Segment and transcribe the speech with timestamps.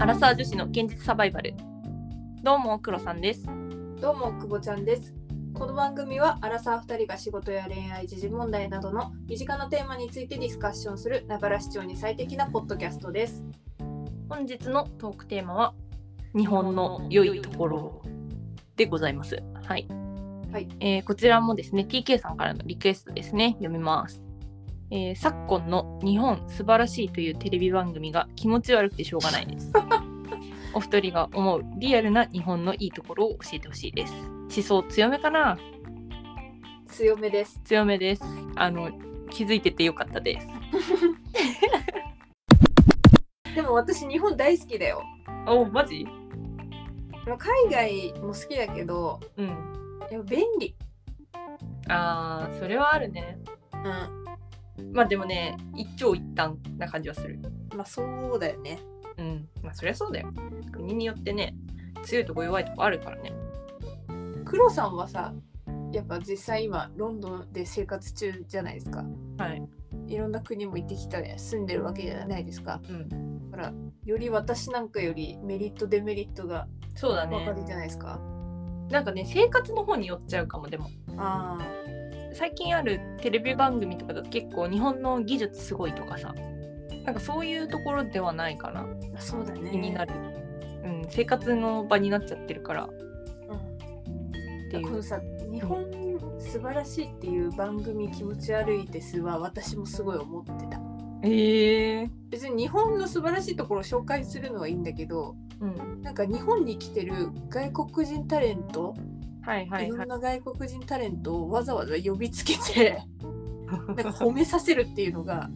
[0.00, 1.52] アラサー女子の現実サバイバル。
[2.42, 3.44] どうも黒さんです。
[4.00, 5.12] どうもくぼちゃんです。
[5.52, 13.44] この番組はアラサー2人が仕事や恋愛時事問題などの身近なテーマについてディスカッションするながら視聴に最適なポッドキャストです。
[14.30, 15.74] 本日のトークテーマは
[16.34, 18.02] 日本の良いところ。
[18.76, 19.42] でございます。
[19.64, 19.86] はい、
[20.50, 20.68] はい。
[20.80, 23.50] えーこちらもですね TK さんからのリクエストですね。
[23.58, 24.29] 読みます
[24.90, 29.72] えー昨今の日本素晴らしいというテレビ番組が気持ち悪くてしょうがないです。
[30.74, 34.12] お二人が思うリアルな日本のいいところを教えてほしいです。
[34.14, 35.58] 思想強めかな？
[36.86, 37.60] 強めです。
[37.64, 38.22] 強めです。
[38.56, 38.90] あの
[39.30, 40.46] 気づいててよかったです。
[43.54, 45.02] でも私日本大好きだよ。
[45.46, 46.06] おマジ？
[47.26, 49.46] まあ海外も好きだけどうん。
[50.10, 50.74] いや便利。
[51.88, 53.38] あーそれはあるね。
[53.72, 53.78] う
[54.16, 54.19] ん
[54.92, 57.40] まあでもね一長一短な感じはする。
[57.74, 58.02] まあそ
[58.34, 58.78] うだよね。
[59.18, 59.48] うん。
[59.62, 60.32] まあそりゃそうだよ。
[60.72, 61.54] 国によってね
[62.02, 63.32] 強いとこ弱いとこあるからね。
[64.44, 65.32] 黒さんはさ
[65.92, 69.04] やっぱ実際今ロンドンで生活中じゃないですか。
[69.38, 69.62] はい。
[70.06, 72.80] いろんな国も行ってきた住んでるわけじゃないですか。
[72.88, 73.50] うん。
[73.50, 73.72] だから
[74.04, 77.36] より私なんかよりメリットデメリットがそうだね。
[77.36, 78.20] 分かるじゃないですか、
[78.90, 80.88] なんかね生活の方に寄っちゃうかもでも。
[81.16, 81.58] あ
[82.32, 86.34] 最近あるテレビ番組とかだと結構日本の技術すごいとかさ
[87.04, 88.86] なんかそういうところではないかな。
[89.16, 89.70] あそうだね。
[89.70, 90.14] 気になる、
[90.84, 92.84] うん、生活の場になっちゃってるから。
[92.84, 92.88] っ
[94.72, 94.78] う。
[94.78, 95.20] んこのさ
[95.50, 95.84] 日本
[96.38, 100.80] 素晴らしいっていう番組気持ち悪いですは私もすごい思ってた。
[101.22, 106.02] ええ別に日本の素晴らしいところを紹介するのはいいんだけどうん。
[106.02, 108.94] なんか日本に来てる外国人タレント、
[109.42, 109.98] はいはいいはい。
[109.98, 113.02] ろんな外国人タレントをわざわざ呼びつけて
[113.88, 115.48] なんか褒めさせるっていうのが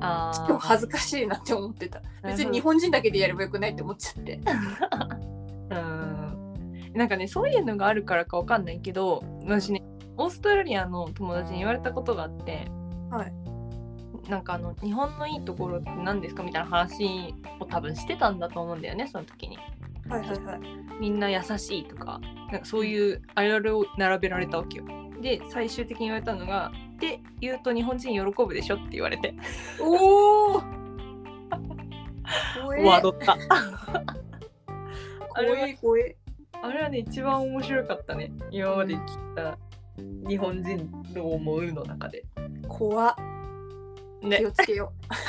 [0.00, 2.02] あちょっと恥ずかしいなって思ってた。
[2.22, 4.40] 別に日本人だけでやればよくないって思っちゃって。
[5.70, 6.92] うん。
[6.94, 9.82] なんかねそういうのがあるからかわかんないけど私ね
[10.16, 12.70] オーストラリアの友達に言われたことがあって
[13.10, 13.32] はい。
[14.30, 19.56] なんかあの日本のいいところって何ですかみたいな話を多分してたんだと思うんだよねその時に
[20.08, 20.60] はいはいはい。
[21.00, 24.84] みんな優しいとかなんかそういうあれあれを並べられたわけよ。
[25.20, 29.34] で最終的に言われたのが「って言うと日本人喜ぶでしょ」って言われて。
[29.80, 30.62] おお
[32.76, 33.36] 怖った。
[35.34, 36.16] 怖え怖え。
[36.62, 38.32] あれはね一番面白かったね。
[38.50, 39.00] 今まで聞い
[39.34, 39.58] た
[40.28, 42.24] 日本人どう思うの中で。
[42.68, 43.16] 怖っ。
[44.22, 44.38] ね。
[44.38, 44.92] 気をつけよ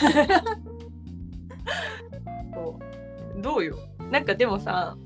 [2.53, 2.79] そ
[3.37, 3.41] う。
[3.41, 3.77] どうよ？
[4.11, 4.97] なんかでもさ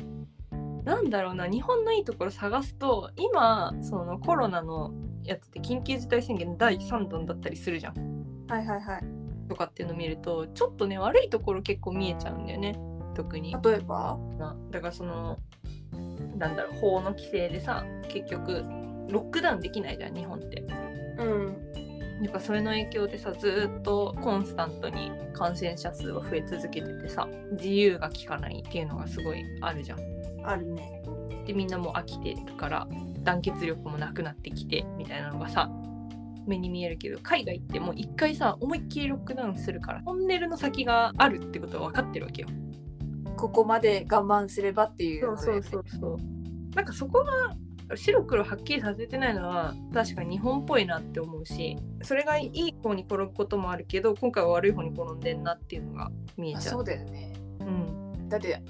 [0.84, 7.98] なんだろうな日本のいいところ探すと今そのコロナのやつって緊急事態宣言第3弾だったりするじゃん。
[7.98, 9.04] うはいはいはい。
[9.48, 12.80] とかっていうのを見るとちょっとね悪いところ結構見えちゃうんだよね。
[13.16, 13.56] 特に。
[13.64, 14.18] 例えば？
[14.40, 15.38] なだからその
[16.38, 18.64] なんだろう法の規制でさ結局
[19.10, 20.64] ロックダウンできないじゃん日本って。
[21.20, 21.71] うん
[22.22, 30.00] やっぱそれの影響でさずーっとコンスタントに感染者数は増え続けててさ自由が利かないっていうのがすごいあるじゃん。
[30.44, 31.02] あるね
[31.46, 32.88] でみんなもう飽きてるから
[33.24, 35.70] 団結力もなくなってきてみたいなのがさ
[36.46, 42.48] 目に見えるけど海外ってもう一回さ思いっきりロックダウンするからトンネルの先があるってことは分かってるわけよ。
[43.38, 46.76] ここまで我慢すればっていうそうそうそうそう。
[46.76, 47.56] なんかそこが
[47.96, 56.60] 白黒はっきりさせてないのは確かに日本っぽいなって思うしそれがいい方に転ぶこともあるけど今回は悪い方に転んでんなっていうのが見えちゃ。
[56.60, 57.34] あそううだよね。
[57.60, 58.62] うん、だって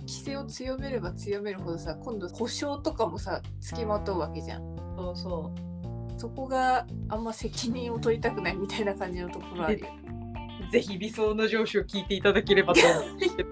[0.00, 4.62] 規制を強めれば強めるほどさ今度保証とかもさつきまとうわけじゃん。
[4.96, 6.20] そうそう。
[6.20, 9.86] そこがあんま責任を取りたくないみたいな感じのところあるよ。
[10.70, 13.46] ぜひ理想の上司を聞いていただければと思って。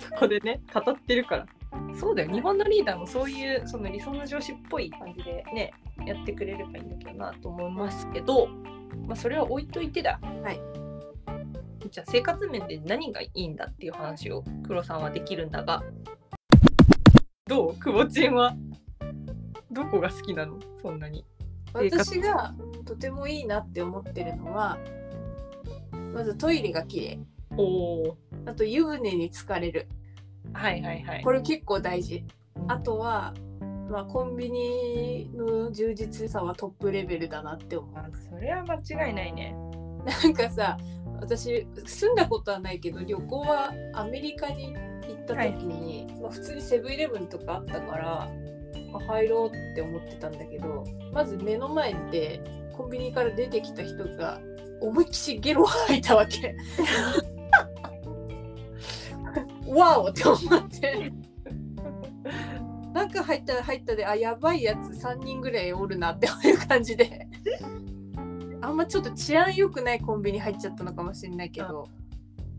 [0.04, 1.46] そこでね語ってるから
[1.98, 5.72] そうだよ日本のリーダーもそういうその理想の上司っぽい感じでね
[6.06, 8.48] やってくれればいいんだけどなと思いますけど、
[9.06, 10.18] まあ、それは置いといてだ。
[10.42, 10.60] はい。
[11.90, 15.82] じゃあ生活面で何がいいんだっていう話を黒さんはできるんだが。
[17.46, 17.74] どう？
[17.76, 18.54] くぼちんは？
[19.70, 20.58] どこが好きなの？
[20.80, 21.24] そんなに。
[21.74, 22.54] 私が
[22.84, 24.78] とてもいいなって思ってるのは
[26.12, 27.18] まずトイレが綺麗。
[27.56, 28.16] おお
[28.46, 29.88] あと湯船に浸かれる
[30.52, 31.22] はいはいはい。
[31.22, 32.24] これ結構大事。
[32.68, 33.34] あとは、
[33.90, 37.94] まあ、コンビニの充実さはトップレベルだなって思う。
[37.96, 39.54] あそれは間違いないね。
[40.04, 40.76] なんかさ
[41.20, 48.28] 私住んだことはないけど旅行はアメリカに行った時に、まあ、普通にセブンイレブンとかあったから、
[48.92, 52.40] まあ入ろうって思ってたんだけどまず目の前で
[52.76, 54.40] コンビニから出てきた人が
[54.80, 56.56] 思いっきしゲロを吐いたわけ
[59.74, 61.12] わおって思って
[62.92, 67.26] 中入ったら入ったであやばいやつ3人ぐらいおるなっていう感じで
[68.60, 71.88] あんまちょっと治安良くないコンビニ入っちゃったのかもしれないけど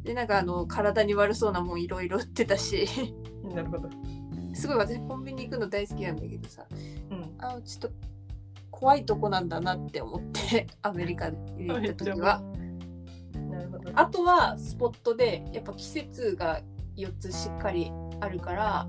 [0.04, 2.88] でなんかあの体に悪そうなもんいろいろ売ってたし
[3.54, 3.90] なるほど。
[4.54, 6.66] すごい私コンビニ行くの大好きなんだけどさ
[7.10, 7.36] うん。
[7.40, 7.92] あちょっと
[8.72, 12.42] 怖いとこなんだなって思って アメリカに行った時は。
[13.50, 13.92] なるほど。
[13.96, 16.62] あとはスポットでやっぱ季節が
[16.98, 18.88] 4つしっかりあるからは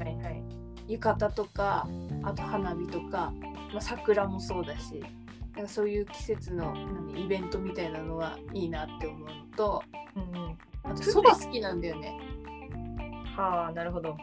[0.00, 0.42] いはい。
[0.88, 1.88] 浴衣とか
[2.22, 3.32] あと花火とか、
[3.72, 5.02] まあ、桜もそうだし
[5.54, 9.82] なんかそういう季節の何イベントみたいなのはいいなって思うのと
[10.14, 10.58] うんうん。
[10.84, 12.18] あとそば好きなんだよね
[13.36, 14.16] はあ、なるほど。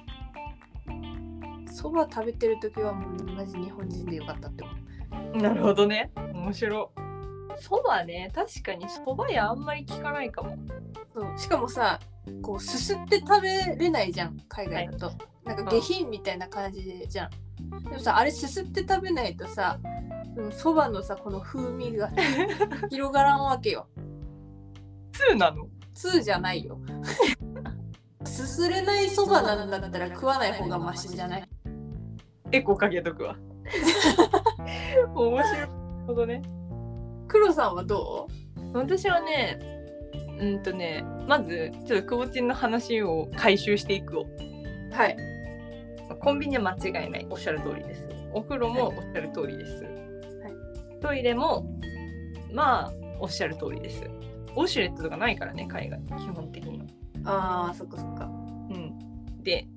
[1.72, 4.72] そば食べてる時はもうマジ日本人でよかったって思
[5.34, 6.12] うなるほどね。
[6.16, 7.62] 面白い。
[7.62, 10.58] そばね、確かにそば屋あんまり聞かないかも。
[11.14, 12.00] そうしかもさ
[12.42, 15.12] こうすすって食べれないじゃん海外だと、
[15.46, 17.30] なんか下品みたいな感じじゃん、
[17.84, 19.80] でもさあれすすって食べないとさ
[20.52, 22.10] そばのさこの風味が
[22.90, 23.88] 広がらんわけよ。
[25.31, 25.68] 2なの？
[25.94, 26.80] 通じゃないよ。
[28.25, 31.50] すすれないそばなんだったら食わない方がマシじゃない？
[32.52, 33.36] エコかけとくわ。
[35.14, 35.68] 面白い。
[36.08, 36.42] ほどね。
[37.28, 38.28] 黒さんはど
[38.74, 39.73] 私はね、
[40.39, 44.24] うんとね、まず、ちょっとくぼちんの話を回収していくを。
[44.24, 45.18] うはい
[46.19, 47.27] コンビニは間違いない。
[47.30, 48.09] おっしゃる通りです。
[48.33, 49.85] お風呂もおっしゃる通りです。
[51.01, 51.65] トイレも、
[52.51, 54.03] まあ、おっしゃる通りです。
[54.56, 56.86] ウォシュレットとかないからね、海外、基本的には。
[57.25, 58.27] あーそっかそっかう
[58.74, 59.44] ん。
[59.44, 59.68] で、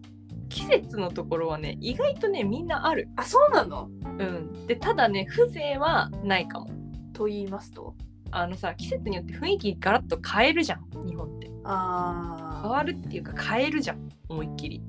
[0.49, 3.09] 季節のところはね、意外とね、みんなある。
[3.17, 3.89] あそうなの？
[4.05, 4.67] うん。
[4.67, 6.69] で、ただね、風情はないかも。
[7.13, 7.95] と言いますと？
[8.31, 11.47] あのさ、季節によって雰囲気ガラッと変えるじゃん、日本って。
[11.47, 14.83] 変あわるっていうか変えるじゃん、思いっきり。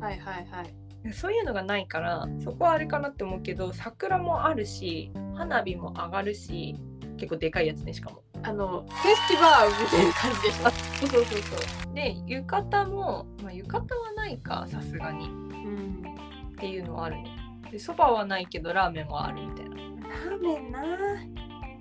[0.00, 0.74] ーはいはいはい
[1.12, 6.76] そういうのがないからそこはあれかなって思うけど桜もあるし花火も上がるし
[7.18, 8.22] 結構でかいやつねしかも。
[8.42, 11.94] あのフェスティバーみたいな感じでしたそうそうそうそう。
[11.94, 16.04] で浴衣も、まあ、浴衣はないかさすがにうん
[16.52, 17.26] っていうのはあるね。
[17.70, 19.76] でそばはないけどラーメンはあるみたいな。
[19.76, 20.80] ラーメンな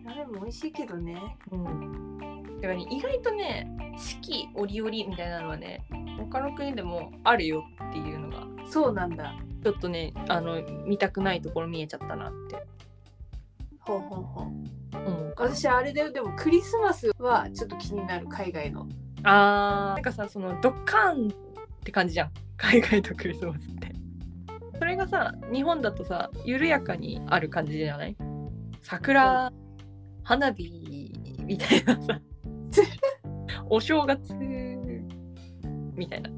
[0.05, 1.37] ラーメンも美味しいけどね。
[1.51, 2.17] うん。
[2.61, 5.83] だからね意外とね四季折々みたいなのはね
[6.17, 9.35] 他の国でもあるよっていうのがそうなんだ。
[9.63, 12.63] ちょっとねあの見たくないところ見えちゃったなって。
[13.79, 14.43] ほうほうほう。
[15.05, 18.87] 思うかな私あれだよでもクリスマスはちょっと気になる海外の。
[19.23, 19.93] あー。
[19.95, 21.33] なんかさそのドッカーンっ
[21.83, 22.31] て感じじゃん。
[22.57, 23.93] 海外とクリスマスって。
[24.79, 28.15] それがさ日本だとさ緩やかにある感じじゃない？
[28.81, 29.51] 桜
[30.23, 32.19] 花火みたいなさ。
[33.69, 34.33] お正月
[35.95, 36.29] みたいな。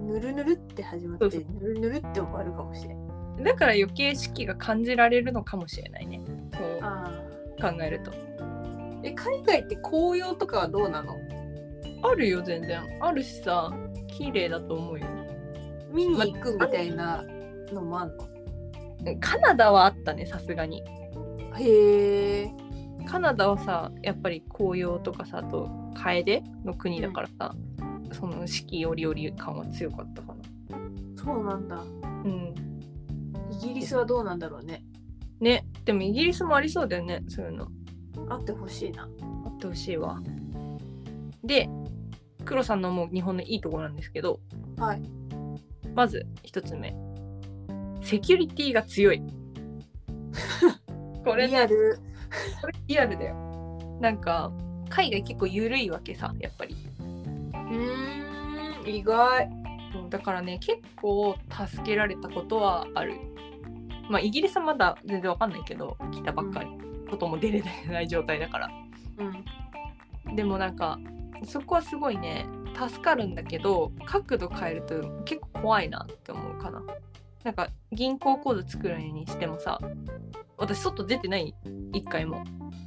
[0.00, 3.42] ぬるぬるって始まってぬるぬるって終わるかもしれん。
[3.42, 6.20] だから余計四季が感じられるのかもしれないね。
[6.52, 7.22] そうあ
[7.60, 8.12] 考えると。
[9.02, 11.14] え海外って紅葉とかはどうなの？
[12.02, 12.82] あるよ全然。
[13.00, 13.72] あるしさ
[14.08, 15.06] 綺麗だと思うよ。
[15.92, 17.24] 見に行くみたいな
[17.72, 18.24] のもあんの？
[19.20, 20.82] カナダはあったねさすがに
[21.58, 22.54] へえ
[23.06, 27.54] カナダはさやっぱり紅葉とかさあと楓の国だからさ、
[28.12, 30.42] その四季折々感は強かったかな。
[31.16, 31.82] そうなんだ。
[32.24, 32.54] うん。
[33.50, 34.84] イギリスはどうなんだろうね。
[35.40, 37.68] ねでもイギリスもありそうだよねそういうの。
[38.28, 39.08] あってほしいな。
[39.46, 40.20] あってほしいわ。
[41.42, 41.68] で
[42.44, 44.40] 黒さんの思う日本のいいところなんですけど
[44.76, 45.02] はい。
[45.94, 46.94] まず一つ目。
[48.02, 49.22] セキュリティが強い
[51.24, 51.48] これね。
[51.48, 51.98] リアル。
[52.60, 53.34] これリアルだよ。
[54.00, 54.52] なんか
[54.90, 56.76] 海外結構緩いわけさやっぱり。
[57.00, 59.48] うーん意外。
[60.10, 61.36] だからね結構
[61.68, 63.14] 助けられたことはある。
[64.10, 66.68] まあイギリスはまだ全然わかんないけど来たばっかり、
[67.10, 68.70] 外も出れ ない状態だから。
[70.26, 70.36] うん。
[70.36, 70.98] でもなんか
[71.44, 76.82] そこはすごいね助かるんだけど角度変えると結構怖いなって思うかな。
[77.44, 79.78] なんか銀行口座作るにしてもさ
[80.56, 81.54] 私外出てない。
[81.92, 82.44] 一回も。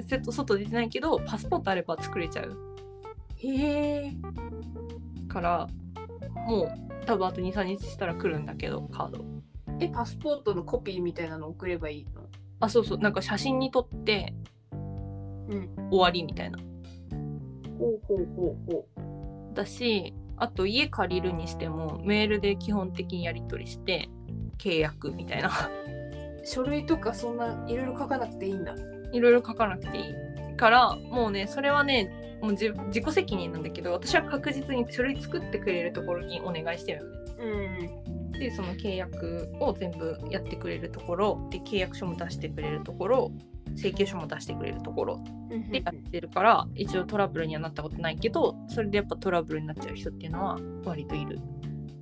[0.08, 2.58] 外外出てないけどパスポートあれば作れちゃう。
[3.38, 4.14] へえ。
[5.28, 5.68] から
[6.48, 9.26] もう多分あと23日したら来るんだけどカード。
[9.80, 12.24] えパスポートのコピーみたいなの送ればいいの？
[12.60, 12.98] あそうそう。
[12.98, 14.34] なんか写真に撮って
[14.72, 15.90] うん。
[15.90, 16.58] 終わりみたいな。
[17.78, 18.86] ほうほうほうほ
[19.54, 24.10] だしあと家借りるにしてもメールで基本的にやり取りして
[24.58, 25.50] 契約みたいな。
[25.50, 25.52] う
[26.48, 28.74] 書類とかそんないろいろ書かなくていいんだ
[29.12, 38.02] いろいろ書かなくていいからもうねそれはねもう自自己責任なんだけど私は確実に書類作ってくれるところにお願いしてるのね。
[38.32, 43.32] うんでその契約を全部やってくれるところで契約書も出してくれるところ
[43.76, 51.40] 請求書も出してくれるところうんでやってるから一応トラブルにはなったことないけどそれでやっぱトラブルになっちゃう人っていうのは割といる。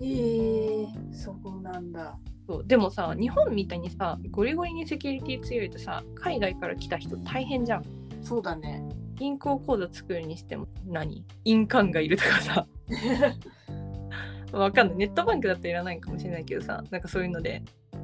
[0.01, 7.83] えー、そうなんだそうでもさ日本みたいにさゴリゴリにセキュリティ強いとさ海外から来た人大変じゃん。
[8.21, 8.83] そうだね。
[9.15, 11.25] 銀行口座作るにしても何？
[11.45, 12.67] 印鑑がいるとかさ。
[14.51, 14.97] わかんない。
[14.97, 17.63] ネットバンクだったらいらないかもしれないけどさなんかそういうので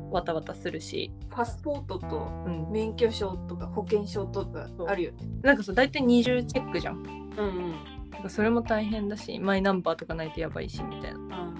[0.09, 5.29] わたわたするし、パスポートとうん、免許証とか保険証とかあるよね。
[5.41, 6.97] なんかさ大体二重チェックじゃん。
[6.97, 8.01] うんうん。
[8.11, 11.50] なんかそれも大変だしマイナンバーとかないとやばいしみたいな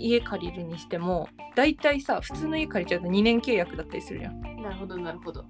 [0.00, 4.40] 家借りるにしても大体さ普通の家借りちゃうと2年契約だったりするじゃん。
[4.62, 5.44] なるほどなるほど。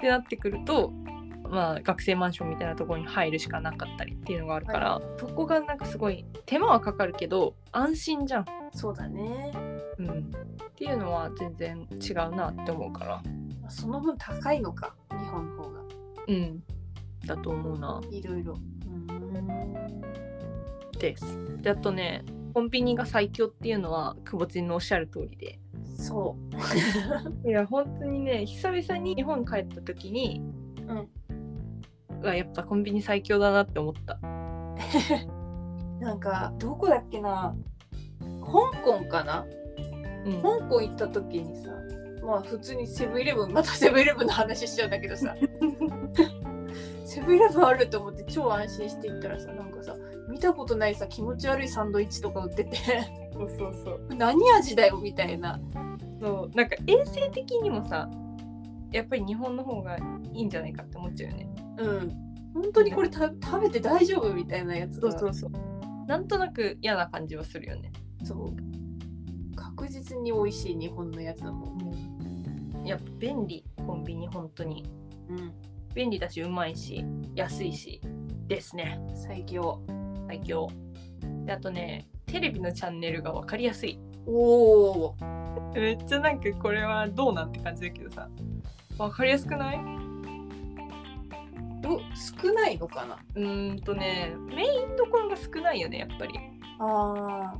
[0.00, 0.92] てなってくると
[1.50, 8.46] まあ学生マンションみたいなところに入るしかなかったりっていうのがあるから、そこがなんかすごい手間はかかるけど安心じゃん。
[8.72, 9.52] そうだね。
[9.98, 13.22] うん、っていうのは全然違うなって思うから。
[13.68, 15.80] その分高いのか日本の方が。
[16.28, 16.62] うん。
[17.26, 18.00] だと思うな。
[18.10, 18.54] いろいろ。
[18.86, 20.00] うん。
[20.98, 21.58] です。
[21.62, 22.24] であとね
[22.56, 25.60] コンビニが最強っていうのは久保ちんのおっしゃる通りで。
[25.98, 26.38] そ
[27.44, 27.44] う。
[27.46, 30.40] いや本当にね久々に日本帰った時に
[30.88, 31.08] うん。
[32.22, 34.18] うわやっぱコンビニ最強だなって思った。
[36.00, 37.54] なんかどこだっけな。
[38.40, 39.44] 香港かな。
[40.24, 40.40] うん。
[40.40, 41.72] 香港行った時にさ
[42.24, 45.36] まあ普通にセブンイレブンまた セブンイレブンの話しちゃうんだけどさ。
[47.04, 49.94] セブンイレブンあると思って超安心して行ったらさなんかさ
[50.36, 52.76] 見たことないさ気持ち悪いサンドイッチとか売ってて。
[53.32, 54.06] そうそうそう。
[54.14, 55.58] 何味だよみたいな。
[56.20, 58.10] そうなんか衛生的にもさ
[58.92, 59.96] やっぱり日本の方が
[60.32, 61.48] いいんじゃないかって思っちゃうよね。
[61.78, 62.10] うん。
[62.52, 66.06] 本当にこれた食べて大丈夫みたいなやつがそうそうそう。
[66.06, 67.90] なんとなく嫌な感じはするよね。
[68.22, 69.56] そう。
[69.56, 72.84] 確実に美味しい日本のやつだもん。
[72.84, 74.84] やっぱ便利コンビニ本当に。
[75.30, 75.54] うん。
[75.94, 78.02] 便利だしうまいし安いし
[78.46, 79.00] ですね。
[79.14, 79.80] 最強
[80.26, 80.68] 最強。
[81.44, 83.98] であとねテレビのチャンネルが分かりやすい。
[84.26, 85.16] おお
[85.74, 88.28] めっちゃなんかこれはどうなんて感じだけどさ。
[88.98, 89.78] 分かりやすくない？
[91.82, 92.00] ど
[92.42, 93.18] 少ないのかな？
[93.34, 96.38] うーんとねメインどころが少ないよねやっぱり。
[96.80, 97.54] あ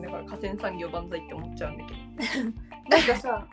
[0.00, 1.98] だから河川産業万歳って思っちゃうんだけど。
[1.98, 2.07] ー
[2.90, 3.46] なんかさ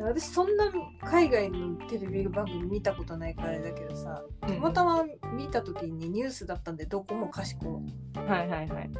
[0.00, 0.70] 私そんな
[1.04, 7.66] 海外のテレビ番組見たことないからあれだけどさたまたま見た時にニュースだったんでどこもかしこ。
[7.66, 7.82] も
[8.26, 8.90] はいはいはい。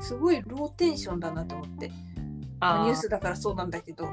[0.00, 1.90] すごいローテンションだなと思って。
[2.60, 4.08] まあニュースだからそうなんだけど。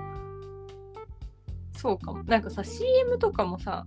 [1.77, 2.23] そうかも。
[2.23, 3.85] なんかさ CM とかもさ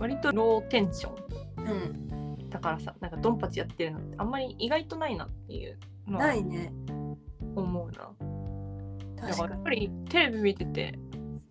[0.00, 1.14] 割とローテンショ
[1.58, 2.44] うん。
[2.46, 6.72] ンだからさなんかドンパチやってるのってあんまり意外とないなっていうのはないね。
[7.54, 8.10] 思うな
[9.20, 10.98] だからにやっぱりテレビ見てて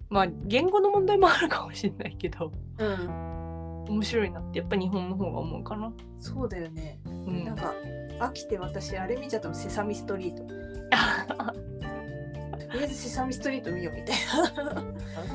[0.09, 5.91] まあ言語の問題もあるかもしれないけどうん面白いなってやっぱ日本の方が思うかな。
[6.19, 7.73] そうだよねうんなんか
[8.19, 10.43] 飽きて私あれ見ちゃったのセサミストリート
[12.67, 14.15] とりあえずセサミストリート見ようみたい
[14.65, 14.83] な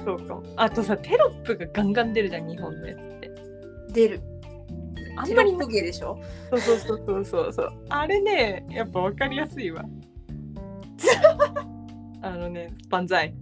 [0.04, 0.42] そうかも。
[0.56, 3.30] あとさテロップがガンガン出るじゃん日本のやつって。
[3.92, 4.20] 出る
[5.16, 6.18] あんまりテロップゲーでしょ？
[6.50, 7.72] そうそうそうそうそうそう。
[7.88, 9.84] あれねやっぱ分かりやすいわ。
[12.22, 13.34] あのね万歳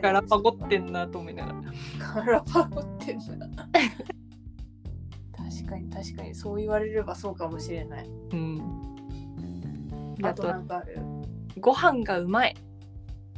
[0.00, 1.60] ガラパゴってんなと思いながら。
[2.14, 3.24] ガラパゴってんだ
[5.36, 8.62] 確かに確かにそう言われればそうかもしれないうん。
[10.22, 10.98] あとなんかある？
[11.58, 12.54] ご飯がうまい。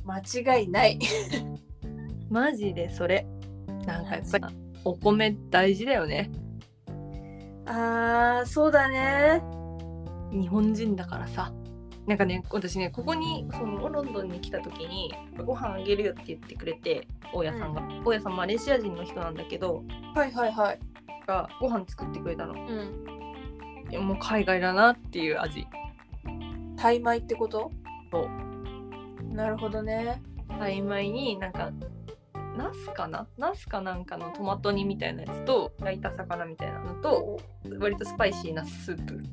[0.04, 0.18] 間
[0.58, 0.98] 違いない
[2.28, 3.26] マジでそれ。
[3.86, 4.44] なんかやっぱり
[4.84, 6.30] お米大事だよね。
[7.64, 9.40] あーそうだね
[10.32, 11.52] 日本人だからさ
[12.06, 20.80] なんかね私ねここにそのロンドンに来た時にご飯あげるよって言ってくれて大家さんが、大家さんマレーシア人の人なんだけどはいはいはい。
[21.24, 22.54] がご飯作ってくれたの。
[22.54, 23.90] うん。
[23.90, 25.68] いやもう海外だなっていう味。
[26.76, 27.70] タイ米ってこと？
[28.10, 29.34] そう。
[29.34, 30.20] なるほどね。
[30.58, 31.70] タイ米になんか
[32.56, 33.28] ナスかな？
[33.38, 37.38] ナスかなんかのトマト煮みたいなやつと焼いた魚みたいなのと
[37.78, 39.24] 割とスパイシーなスープ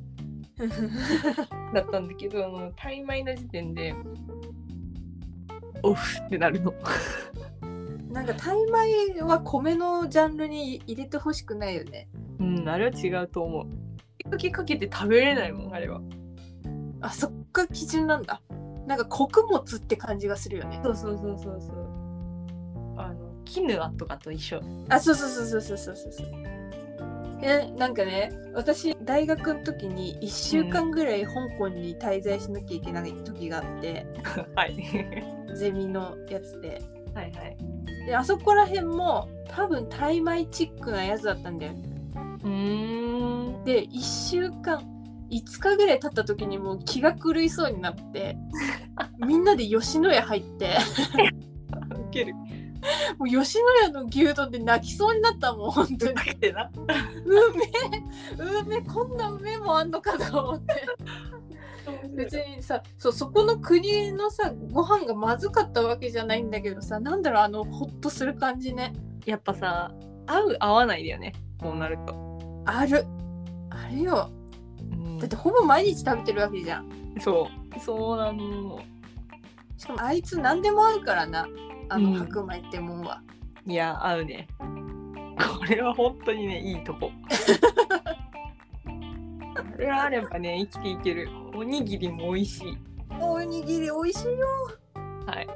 [1.74, 3.96] だったんだけどもう怠米の時点で
[5.84, 6.74] オフってなるの。
[8.12, 8.58] なんかタイ
[9.13, 12.10] 米は米のジャンルに入れてほしくないよね。
[12.39, 14.30] うんあれは違うと思う。
[14.30, 16.01] かけかけて食べれないもんあれは。
[17.01, 18.42] あそっか基準なんだ。
[18.88, 20.82] なんか穀物って感じがするよね。
[20.84, 22.96] そうそうそうそうそう。
[22.98, 24.62] あのキヌアとかと一緒。
[24.89, 26.59] あそうそうそうそうそうそうそう。
[27.41, 34.05] えなんかね私大学の時に1週間ぐらい香港に滞在しなきゃいけない時があって、
[34.55, 34.75] はい。
[35.55, 36.81] ゼミのやつで。
[37.13, 37.58] はいはい。
[38.05, 41.74] であそこら辺も多分タイ米チックなやつだったんだよ。
[42.43, 43.63] うーん。
[43.63, 44.81] で1週間
[45.29, 48.36] 5日ぐらい経った時にもう気が狂いそうになって
[49.25, 50.75] みんなで吉野家入って。
[51.96, 52.34] ウケる
[53.17, 56.15] もう吉野家の牛丼で泣きそうになったもん本当に。
[56.15, 56.86] なう
[57.55, 60.88] めえうめえこんなうめえもんあんのかと思って。
[62.15, 68.93] 別にさそうそこの国のさご飯がまずかったわけじゃないんだけどさなんだろうあのホッとする感じね。
[69.25, 69.91] やっぱさ
[70.27, 71.33] 合う合わないだよね。
[71.59, 73.05] こうなると、ある。
[73.69, 74.31] あるよ。
[74.91, 75.17] うん。
[75.17, 77.15] だってほぼ毎日食べてるわけじゃん。
[77.19, 77.79] そう。
[77.79, 78.79] そうなの。
[79.77, 81.48] しかもあいつ何でも合うからな
[81.89, 82.19] あのうん。
[82.19, 83.22] 白米ってもんは、
[83.65, 84.48] いや合うね。
[85.60, 87.12] これは本当にねいいとこ。
[88.86, 91.29] これがあればね生きていける。
[91.55, 92.77] おにぎりも美味しい。
[93.19, 94.48] おにぎり美味しいよ。
[95.25, 95.48] はい。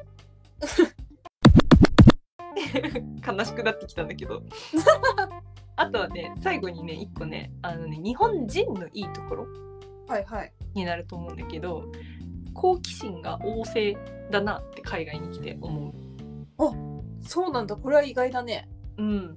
[3.25, 4.41] 悲しくなってきたんだけど。
[5.75, 9.47] あとはね最後にね一個ねあのね日本人のいいところ
[10.07, 10.53] はいはい。
[10.73, 11.91] になると思うんだけど
[12.53, 13.97] 好奇心が旺盛
[14.31, 16.02] だなって海外に来て思う
[17.23, 17.75] そうなんだ。
[17.75, 18.69] これは意外だね。
[18.97, 19.35] うん。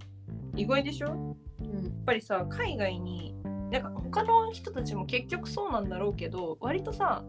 [0.54, 1.08] 意外でしょ？
[1.08, 1.16] やっ
[1.60, 3.34] うんぱりさ海外に
[3.70, 7.24] なんか他の人たちも結局そうなんだろうけど割とさ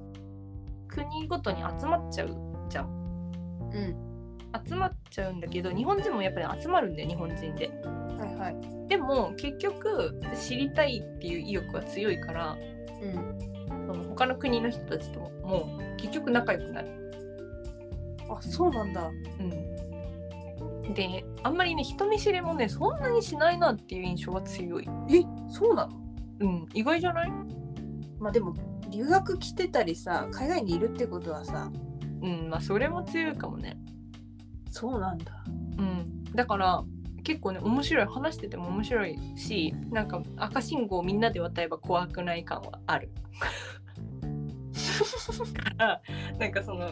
[0.87, 2.35] 国ごとに集まっちゃう
[2.69, 2.87] じゃん。
[3.73, 3.95] うん。
[4.67, 7.69] 集まっちゃうんだけど日本人もやっぱり集まるんだよ日本人で。
[8.17, 8.87] はいはい。
[8.87, 12.57] でも結局知りたいっていう意欲が強いから
[13.01, 13.37] うん。
[13.87, 16.87] その他の国の人たちとも結局仲良くなる。
[18.29, 19.07] あそうなんだ。
[19.07, 19.49] うん、
[20.93, 24.87] であんまりね人見知りもねそんなにしないなっていう印象が強い。
[25.09, 25.93] えそうなの？
[26.39, 27.31] うん、意外じゃない？
[28.19, 28.53] まあでも
[28.89, 31.71] 留学来てたりさ海外にいるってことはさ
[32.21, 33.77] うんまあそれも強いかもね。
[34.71, 35.43] そうなんだ
[35.77, 36.83] うん、だから
[37.23, 43.11] 結構ね面白い話してても面白いしなんか赤信号をみんなで渡れば怖くない感はある。
[45.53, 46.01] から
[46.39, 46.89] なんかその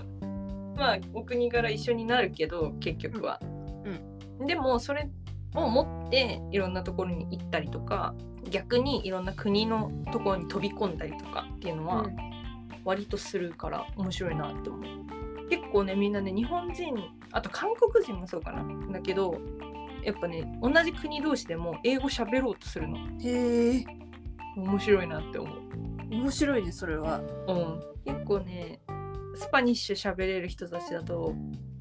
[0.76, 3.40] まあお国柄一緒になるけど結局は。
[4.40, 5.10] でもそれ
[5.54, 8.14] を持っていろんなところに行ったりとか
[8.50, 12.16] 逆にいろんな国のところに飛び込んだりとかっていうのはうん。
[12.86, 15.50] 割とするから面白いなって思う。
[15.50, 16.96] 結構ねみんなね日本人
[17.32, 18.64] あと韓国人もそうかな。
[18.94, 19.42] だけど
[20.04, 22.98] やっぱね同じ国同士でも英語喋ろうとするの。
[23.22, 23.86] へえ。
[24.56, 25.60] 面白いなって思う。
[26.12, 27.22] 面白いねそれは。
[27.48, 28.80] うん、結構ね
[29.36, 31.34] スパニッシュ喋れる人たちだと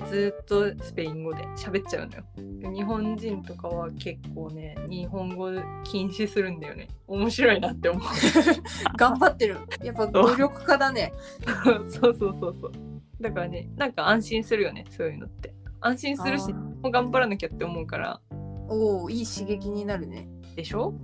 [0.08, 2.24] ずっとスペイン語で喋っちゃうのよ。
[2.60, 5.50] で日本人とかは結構ね日本語
[5.84, 6.88] 禁止するんだよね。
[7.06, 8.02] 面白いなって思う。
[8.98, 11.12] 頑張ってるやっぱ努力家だね
[11.88, 12.72] そうそうそうそう。
[13.20, 15.54] だからねなんか安心するよねそういうのって。
[15.80, 18.20] 安心するしもう頑張らなきゃって思うから
[18.68, 20.94] おおいい刺激になるねでしょ？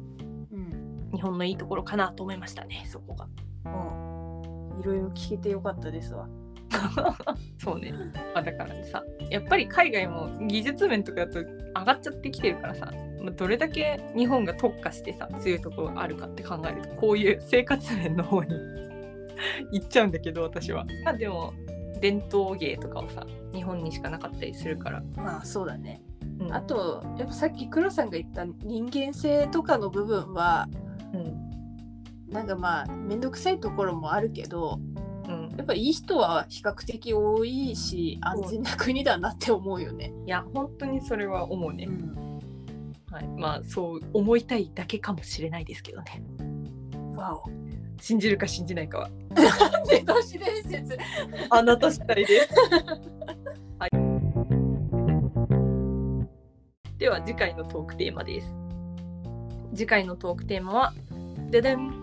[0.50, 3.28] うん日本のいいところかなと思いましたねそこが。
[3.66, 6.26] うんいろいろ聞けてよかったですわ
[7.58, 7.92] そうね。
[8.34, 18.54] まあ、だからさ、やっぱり海外も技術面とかだと上がっちゃってきてるからさ、まあどれだけ日本が特化してさ、強いところがあるかって考えると、こういう生活面の方に
[19.72, 20.86] 行っちゃうんだけど、私は。
[21.04, 21.52] まあでも、
[22.00, 25.02] 伝統芸とかはさ、日本にしかなかったりするから。
[25.16, 26.02] まあそうだね
[26.40, 30.68] うん、あとやっぱさっき黒さんが言った人間性とかの部分は
[31.12, 31.50] うん。
[32.30, 34.89] なんかまあ面倒くさいところもあるけどうん。
[35.60, 40.10] やっぱいい人は比較的多いし安全な国だなって思うよね。
[40.24, 41.84] いや、本当にそれは思うね。
[41.84, 42.40] ん、
[43.10, 43.28] はい。
[43.36, 46.22] まあ、そう思いたいだけかもしれないですけどね。
[47.14, 47.44] わお。
[48.00, 49.10] 信じるか信じないかは。
[49.86, 50.96] で都市伝説。
[51.50, 52.48] あなた次第です。
[53.78, 53.90] はい。
[56.96, 58.56] では次回のトークテーマです。
[59.74, 60.94] 次回のトークテーマは、
[61.50, 61.99] ででん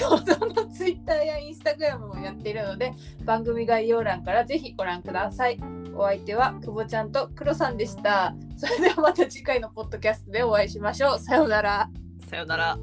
[0.00, 5.58] 共同の Twitter や Instagram もやっているので番組概要欄からぜひご覧ください。
[5.94, 8.34] お相手は久保ちゃんとクロさんでした。
[8.56, 11.18] それではまた次回のポッドキャストでお会いしましょう。
[11.18, 11.90] さようなら。
[12.26, 12.78] さよなら。